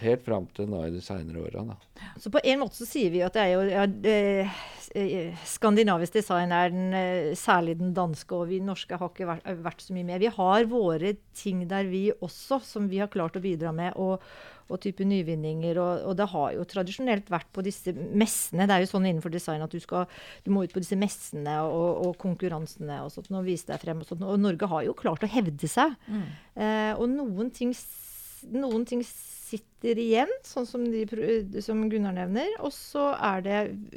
[0.00, 1.76] Helt fram til nå i de seinere åra.
[2.20, 4.18] Så på en måte så sier vi at det er jo ja, det,
[4.96, 9.50] eh, Skandinavisk design er den, eh, særlig den danske, og vi norske har ikke vært,
[9.64, 10.24] vært så mye med.
[10.24, 13.92] Vi har våre ting der vi også, som vi har klart å bidra med.
[13.96, 14.24] og
[14.70, 15.78] og type nyvinninger.
[15.82, 18.68] Og, og det har jo tradisjonelt vært på disse messene.
[18.68, 20.06] Det er jo sånn innenfor design at du, skal,
[20.46, 24.02] du må ut på disse messene og, og konkurransene og sånt, og vise deg frem.
[24.02, 24.26] Og sånt.
[24.26, 25.96] Og Norge har jo klart å hevde seg.
[26.54, 27.74] Eh, og noen ting,
[28.48, 31.02] noen ting sitter igjen, sånn som, de,
[31.64, 32.52] som Gunnar nevner.
[32.62, 33.56] Og så er det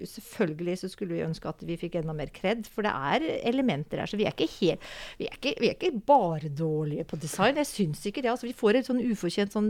[0.09, 4.01] Selvfølgelig så skulle vi ønske at vi fikk enda mer kred, for det er elementer
[4.01, 4.09] her.
[4.09, 4.87] Så vi er ikke helt
[5.19, 7.59] Vi er ikke, vi er ikke bare dårlige på design.
[7.61, 8.31] Jeg syns ikke det.
[8.31, 9.69] Altså, vi får et sånn ufortjent sånn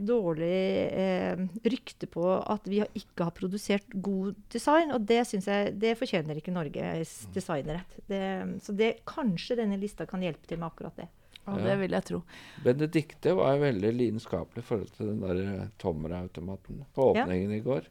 [0.00, 0.58] dårlig
[0.96, 4.90] eh, rykte på at vi har- ikke har produsert god design.
[4.96, 8.00] Og det syns jeg Det fortjener ikke Norges designrett.
[8.08, 8.22] Det,
[8.64, 11.08] så det, kanskje denne lista kan hjelpe til med akkurat det.
[11.50, 11.64] Og Ja.
[11.70, 12.18] det vil jeg tro.
[12.64, 17.24] Benedicte var jo veldig lidenskapelig i forhold til den der tommelautomaten på Ja.
[17.24, 17.82] åpningen i går.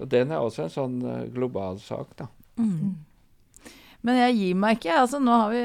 [0.00, 2.26] Og den er også en sånn eh, global sak, da.
[4.04, 4.96] Men jeg gir meg ikke.
[4.98, 5.60] altså Nå har vi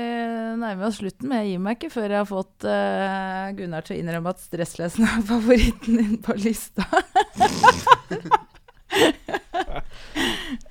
[0.61, 3.81] nærmer vi oss slutten, men jeg gir meg ikke før jeg har fått uh, Gunnar
[3.87, 6.85] til å innrømme at stresslesen er favoritten din på lista.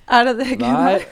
[0.07, 1.05] er det det, Nei, Gunnar?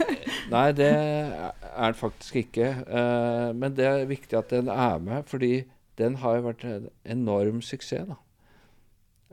[0.55, 2.69] nei, det er den faktisk ikke.
[2.87, 5.65] Uh, men det er viktig at den er med, fordi
[5.99, 8.19] den har jo vært en enorm suksess, da.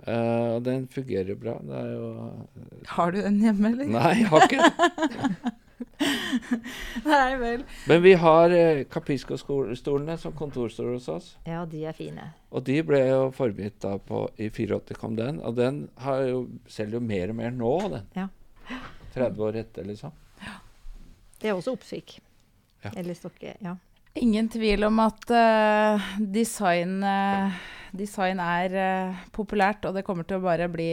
[0.03, 1.61] Uh, og den fungerer bra.
[1.62, 2.07] Det er jo
[2.90, 3.87] Har du den hjemme, eller?
[3.87, 5.37] Nei, jeg har ikke den.
[7.05, 7.62] Nei vel.
[7.87, 11.29] Men vi har eh, Capisco-stolene som kontorstol hos oss.
[11.46, 12.33] Ja, de er fine.
[12.51, 15.40] Og de ble jo forberedt da på I 84 kom den.
[15.42, 18.11] Og den har jo, selger jo mer og mer nå, den.
[18.18, 18.29] Ja.
[19.14, 20.14] 30 år etter, liksom.
[20.42, 20.59] Ja.
[21.40, 22.18] Det er også oppfikk.
[22.83, 22.92] Ja.
[22.96, 23.55] Eller stokke.
[23.62, 23.77] Ja.
[24.20, 27.55] Ingen tvil om at uh, design, uh,
[27.96, 30.90] design er uh, populært, og det kommer til å bare bli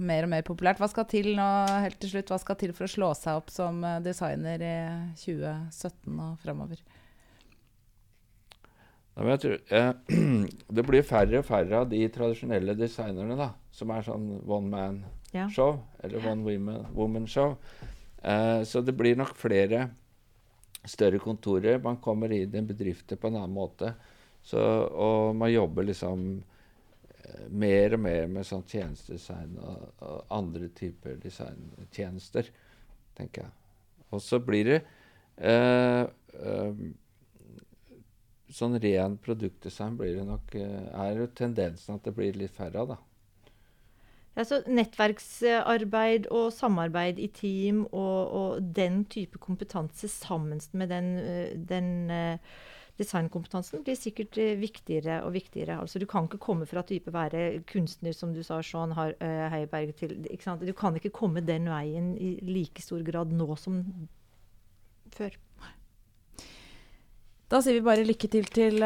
[0.00, 0.80] mer og mer populært.
[0.80, 1.50] Hva skal til nå,
[1.84, 4.74] helt til slutt, hva skal til for å slå seg opp som designer i
[5.20, 6.80] 2017 og framover?
[9.12, 9.90] Nei, men jeg tror, eh,
[10.76, 14.86] det blir færre og færre av de tradisjonelle designerne da, som er sånn one
[15.32, 15.46] Ja.
[15.46, 17.56] man-show, eller one woman, woman show.
[18.22, 19.88] Uh, så det blir nok flere
[20.84, 21.78] større kontorer.
[21.82, 23.94] Man kommer inn i bedrifter på en annen måte.
[24.42, 26.42] Så, og man jobber liksom
[27.22, 32.50] eh, mer og mer med sånn tjenestedesign og, og andre typer designtjenester,
[33.14, 33.54] tenker jeg.
[34.12, 34.80] Og så blir det
[35.38, 36.02] uh,
[36.42, 36.82] uh,
[38.52, 42.82] sånn ren produktdesign blir det nok uh, Er jo tendensen at det blir litt færre
[42.82, 42.98] av, da.
[44.32, 51.10] Ja, så nettverksarbeid og samarbeid i team og, og den type kompetanse sammen med den,
[51.20, 52.54] eh, den eh,
[52.96, 55.76] designkompetansen blir sikkert eh, viktigere og viktigere.
[55.84, 60.16] Altså, du kan ikke komme fra type være kunstner, som du sa, Sean Heiberg, til?
[60.24, 63.82] Du kan ikke komme den veien i like stor grad nå som
[65.12, 65.36] før.
[67.52, 68.80] Da sier vi bare lykke til til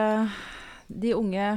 [0.90, 1.50] de unge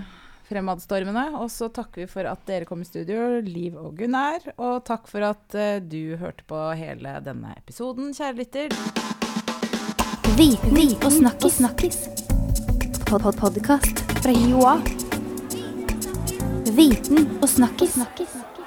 [0.50, 1.30] fremadstormene.
[1.40, 4.44] Og så takker vi for at dere kom i studio, Liv og Gunnar.
[4.58, 8.76] Og takk for at uh, du hørte på hele denne episoden, kjære lytter.
[10.40, 11.60] Viten og snakkis.
[11.60, 11.98] snakkis.
[13.10, 14.78] Pod -pod Podkast fra Joa.
[16.78, 17.94] Viten og snakkis.
[17.98, 18.59] snakkis.